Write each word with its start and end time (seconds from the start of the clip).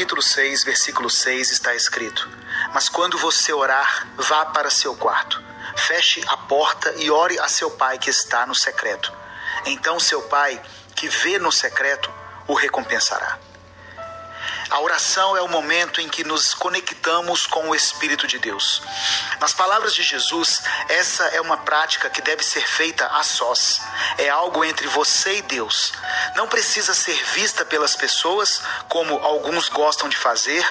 capítulo 0.00 0.22
6, 0.22 0.64
versículo 0.64 1.10
6 1.10 1.50
está 1.50 1.74
escrito: 1.74 2.26
Mas 2.72 2.88
quando 2.88 3.18
você 3.18 3.52
orar, 3.52 4.08
vá 4.16 4.46
para 4.46 4.70
seu 4.70 4.96
quarto, 4.96 5.42
feche 5.76 6.24
a 6.26 6.38
porta 6.38 6.90
e 6.96 7.10
ore 7.10 7.38
a 7.38 7.48
seu 7.48 7.70
pai 7.72 7.98
que 7.98 8.08
está 8.08 8.46
no 8.46 8.54
secreto. 8.54 9.12
Então 9.66 10.00
seu 10.00 10.22
pai, 10.22 10.58
que 10.96 11.06
vê 11.06 11.38
no 11.38 11.52
secreto, 11.52 12.10
o 12.48 12.54
recompensará. 12.54 13.38
A 14.70 14.80
oração 14.80 15.36
é 15.36 15.42
o 15.42 15.48
momento 15.48 16.00
em 16.00 16.08
que 16.08 16.22
nos 16.24 16.54
conectamos 16.54 17.46
com 17.46 17.68
o 17.68 17.74
Espírito 17.74 18.26
de 18.26 18.38
Deus. 18.38 18.80
Nas 19.40 19.52
palavras 19.52 19.92
de 19.92 20.02
Jesus, 20.02 20.62
essa 20.88 21.24
é 21.24 21.40
uma 21.40 21.58
prática 21.58 22.08
que 22.08 22.22
deve 22.22 22.44
ser 22.44 22.66
feita 22.66 23.04
a 23.06 23.22
sós. 23.24 23.82
É 24.16 24.30
algo 24.30 24.64
entre 24.64 24.86
você 24.86 25.38
e 25.38 25.42
Deus. 25.42 25.92
Não 26.36 26.46
precisa 26.46 26.94
ser 26.94 27.22
vista 27.32 27.64
pelas 27.64 27.96
pessoas, 27.96 28.62
como 28.88 29.18
alguns 29.18 29.68
gostam 29.68 30.08
de 30.08 30.16
fazer, 30.16 30.66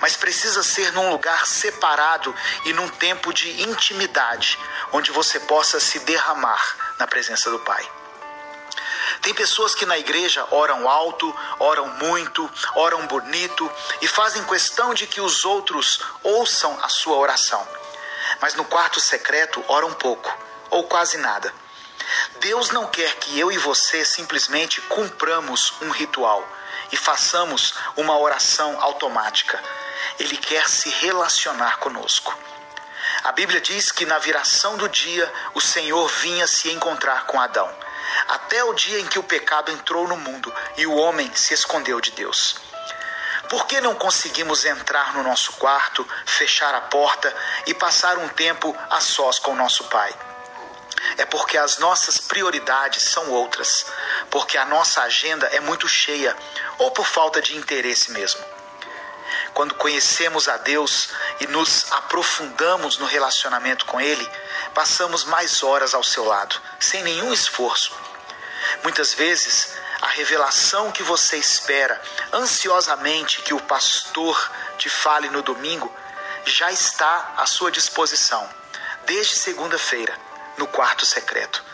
mas 0.00 0.16
precisa 0.16 0.62
ser 0.62 0.92
num 0.92 1.10
lugar 1.10 1.46
separado 1.46 2.34
e 2.64 2.72
num 2.72 2.88
tempo 2.88 3.32
de 3.32 3.62
intimidade, 3.62 4.58
onde 4.92 5.10
você 5.12 5.40
possa 5.40 5.78
se 5.78 6.00
derramar 6.00 6.76
na 6.98 7.06
presença 7.06 7.50
do 7.50 7.58
Pai. 7.60 7.88
Tem 9.22 9.32
pessoas 9.32 9.74
que 9.74 9.86
na 9.86 9.98
igreja 9.98 10.46
oram 10.50 10.88
alto, 10.88 11.34
oram 11.58 11.88
muito, 11.88 12.50
oram 12.74 13.06
bonito 13.06 13.70
e 14.00 14.08
fazem 14.08 14.44
questão 14.44 14.92
de 14.92 15.06
que 15.06 15.20
os 15.20 15.44
outros 15.44 16.00
ouçam 16.22 16.78
a 16.82 16.88
sua 16.88 17.16
oração. 17.16 17.66
Mas 18.40 18.54
no 18.54 18.64
quarto 18.64 19.00
secreto 19.00 19.64
oram 19.68 19.92
pouco 19.94 20.36
ou 20.70 20.84
quase 20.84 21.16
nada. 21.18 21.52
Deus 22.40 22.70
não 22.70 22.86
quer 22.86 23.16
que 23.16 23.38
eu 23.38 23.50
e 23.50 23.58
você 23.58 24.04
simplesmente 24.04 24.80
cumpramos 24.82 25.74
um 25.82 25.90
ritual 25.90 26.46
e 26.92 26.96
façamos 26.96 27.74
uma 27.96 28.18
oração 28.18 28.80
automática. 28.80 29.62
Ele 30.18 30.36
quer 30.36 30.68
se 30.68 30.88
relacionar 30.88 31.78
conosco. 31.78 32.36
A 33.24 33.32
Bíblia 33.32 33.60
diz 33.60 33.90
que 33.90 34.06
na 34.06 34.18
viração 34.18 34.76
do 34.76 34.88
dia 34.88 35.32
o 35.54 35.60
Senhor 35.60 36.08
vinha 36.08 36.46
se 36.46 36.70
encontrar 36.70 37.26
com 37.26 37.40
Adão 37.40 37.72
até 38.28 38.62
o 38.64 38.72
dia 38.72 39.00
em 39.00 39.06
que 39.06 39.18
o 39.18 39.22
pecado 39.22 39.70
entrou 39.70 40.06
no 40.06 40.16
mundo 40.16 40.52
e 40.76 40.86
o 40.86 40.94
homem 40.94 41.30
se 41.34 41.54
escondeu 41.54 42.00
de 42.00 42.10
Deus. 42.12 42.56
Por 43.48 43.66
que 43.66 43.80
não 43.80 43.94
conseguimos 43.94 44.64
entrar 44.64 45.14
no 45.14 45.22
nosso 45.22 45.52
quarto, 45.52 46.06
fechar 46.24 46.74
a 46.74 46.80
porta 46.80 47.34
e 47.66 47.74
passar 47.74 48.18
um 48.18 48.28
tempo 48.28 48.76
a 48.90 49.00
sós 49.00 49.38
com 49.38 49.54
nosso 49.54 49.84
Pai? 49.84 50.12
É 51.18 51.24
porque 51.24 51.56
as 51.56 51.78
nossas 51.78 52.18
prioridades 52.18 53.02
são 53.02 53.30
outras, 53.30 53.86
porque 54.30 54.58
a 54.58 54.66
nossa 54.66 55.02
agenda 55.02 55.46
é 55.46 55.60
muito 55.60 55.88
cheia 55.88 56.36
ou 56.78 56.90
por 56.90 57.06
falta 57.06 57.40
de 57.40 57.56
interesse 57.56 58.10
mesmo. 58.12 58.44
Quando 59.54 59.74
conhecemos 59.74 60.48
a 60.48 60.56
Deus 60.58 61.08
e 61.40 61.46
nos 61.46 61.90
aprofundamos 61.92 62.98
no 62.98 63.06
relacionamento 63.06 63.86
com 63.86 64.00
Ele, 64.00 64.30
passamos 64.74 65.24
mais 65.24 65.62
horas 65.62 65.94
ao 65.94 66.04
seu 66.04 66.24
lado, 66.24 66.60
sem 66.78 67.02
nenhum 67.02 67.32
esforço. 67.32 67.92
Muitas 68.82 69.14
vezes, 69.14 69.74
a 70.02 70.08
revelação 70.08 70.92
que 70.92 71.02
você 71.02 71.38
espera 71.38 72.00
ansiosamente 72.32 73.40
que 73.42 73.54
o 73.54 73.60
pastor 73.60 74.50
te 74.76 74.90
fale 74.90 75.30
no 75.30 75.42
domingo 75.42 75.92
já 76.44 76.70
está 76.70 77.34
à 77.36 77.46
sua 77.46 77.70
disposição, 77.72 78.48
desde 79.06 79.34
segunda-feira, 79.34 80.16
no 80.56 80.66
quarto 80.66 81.04
secreto. 81.04 81.64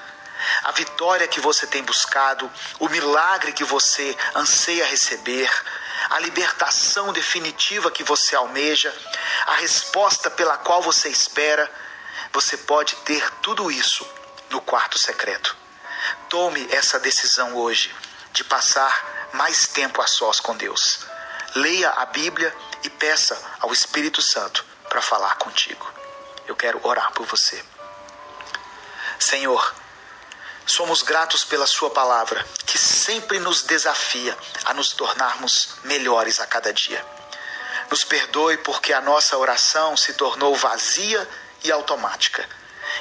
A 0.65 0.73
vitória 0.73 1.29
que 1.29 1.41
você 1.41 1.67
tem 1.67 1.83
buscado, 1.83 2.51
o 2.81 2.89
milagre 2.89 3.53
que 3.53 3.65
você 3.65 4.17
anseia 4.35 4.87
receber, 4.87 5.51
a 6.11 6.19
libertação 6.19 7.13
definitiva 7.13 7.91
que 7.91 8.03
você 8.03 8.35
almeja, 8.35 8.93
a 9.47 9.55
resposta 9.57 10.31
pela 10.31 10.59
qual 10.59 10.83
você 10.83 11.09
espera, 11.09 11.71
você 12.33 12.57
pode 12.57 12.97
ter 12.97 13.31
tudo 13.43 13.71
isso 13.71 14.07
no 14.51 14.61
quarto 14.61 14.99
secreto. 14.99 15.57
Tome 16.29 16.67
essa 16.71 16.99
decisão 16.99 17.55
hoje 17.57 17.95
de 18.33 18.43
passar 18.43 19.31
mais 19.35 19.67
tempo 19.67 20.03
a 20.03 20.07
sós 20.07 20.41
com 20.41 20.57
Deus. 20.57 21.07
Leia 21.55 21.91
a 21.91 22.07
Bíblia 22.07 22.55
e 22.83 22.91
peça 22.91 23.41
ao 23.61 23.73
Espírito 23.73 24.21
Santo 24.21 24.65
para 24.89 25.03
falar 25.03 25.37
contigo. 25.37 25.91
Eu 26.47 26.57
quero 26.57 26.81
orar 26.83 27.13
por 27.13 27.27
você. 27.27 27.63
Senhor, 29.23 29.75
somos 30.67 31.01
gratos 31.03 31.45
pela 31.45 31.67
Sua 31.67 31.91
palavra, 31.91 32.45
que 32.67 32.77
sempre 32.77 33.39
nos 33.39 33.63
desafia 33.63 34.37
a 34.65 34.75
nos 34.75 34.91
tornarmos 34.91 35.77
melhores 35.85 36.41
a 36.41 36.47
cada 36.47 36.73
dia. 36.73 37.07
Nos 37.89 38.03
perdoe 38.03 38.57
porque 38.59 38.93
a 38.93 39.01
nossa 39.01 39.39
oração 39.39 39.97
se 39.97 40.15
tornou 40.15 40.57
vazia 40.57 41.29
e 41.63 41.71
automática, 41.71 42.49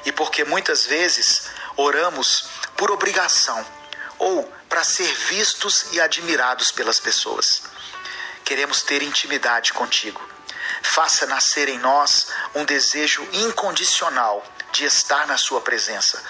e 0.05 0.11
porque 0.11 0.43
muitas 0.43 0.85
vezes 0.85 1.49
oramos 1.75 2.45
por 2.77 2.91
obrigação 2.91 3.65
ou 4.19 4.43
para 4.69 4.83
ser 4.83 5.11
vistos 5.11 5.87
e 5.91 5.99
admirados 5.99 6.71
pelas 6.71 6.99
pessoas. 6.99 7.63
Queremos 8.45 8.83
ter 8.83 9.01
intimidade 9.01 9.73
contigo. 9.73 10.21
Faça 10.83 11.25
nascer 11.25 11.67
em 11.67 11.79
nós 11.79 12.27
um 12.53 12.63
desejo 12.63 13.27
incondicional 13.33 14.45
de 14.71 14.85
estar 14.85 15.27
na 15.27 15.37
Sua 15.37 15.61
presença, 15.61 16.23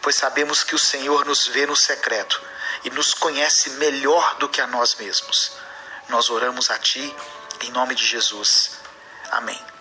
pois 0.00 0.16
sabemos 0.16 0.62
que 0.62 0.74
o 0.74 0.78
Senhor 0.78 1.24
nos 1.24 1.46
vê 1.46 1.66
no 1.66 1.76
secreto 1.76 2.40
e 2.84 2.90
nos 2.90 3.14
conhece 3.14 3.70
melhor 3.70 4.36
do 4.36 4.48
que 4.48 4.60
a 4.60 4.66
nós 4.66 4.94
mesmos. 4.94 5.52
Nós 6.08 6.30
oramos 6.30 6.70
a 6.70 6.78
Ti 6.78 7.14
em 7.60 7.70
nome 7.70 7.94
de 7.94 8.06
Jesus. 8.06 8.70
Amém. 9.30 9.77